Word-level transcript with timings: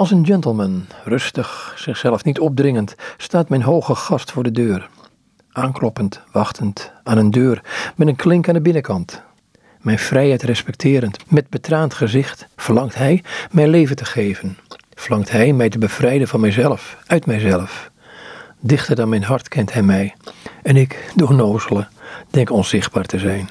Als 0.00 0.10
een 0.10 0.26
gentleman, 0.26 0.86
rustig, 1.04 1.74
zichzelf 1.76 2.24
niet 2.24 2.38
opdringend, 2.38 2.94
staat 3.16 3.48
mijn 3.48 3.62
hoge 3.62 3.94
gast 3.94 4.32
voor 4.32 4.42
de 4.42 4.50
deur. 4.50 4.88
Aankloppend, 5.52 6.20
wachtend, 6.32 6.92
aan 7.02 7.18
een 7.18 7.30
deur, 7.30 7.62
met 7.96 8.08
een 8.08 8.16
klink 8.16 8.48
aan 8.48 8.54
de 8.54 8.60
binnenkant. 8.60 9.22
Mijn 9.80 9.98
vrijheid 9.98 10.42
respecterend, 10.42 11.30
met 11.30 11.48
betraand 11.48 11.94
gezicht, 11.94 12.46
verlangt 12.56 12.94
hij 12.94 13.22
mij 13.50 13.68
leven 13.68 13.96
te 13.96 14.04
geven. 14.04 14.58
Verlangt 14.94 15.30
hij 15.30 15.52
mij 15.52 15.68
te 15.68 15.78
bevrijden 15.78 16.28
van 16.28 16.40
mijzelf, 16.40 16.96
uit 17.06 17.26
mijzelf. 17.26 17.90
Dichter 18.60 18.96
dan 18.96 19.08
mijn 19.08 19.24
hart 19.24 19.48
kent 19.48 19.72
hij 19.72 19.82
mij. 19.82 20.14
En 20.62 20.76
ik, 20.76 21.12
door 21.14 21.34
nozelen, 21.34 21.88
denk 22.30 22.50
onzichtbaar 22.50 23.04
te 23.04 23.18
zijn. 23.18 23.50